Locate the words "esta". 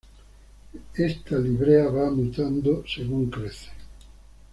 0.95-1.37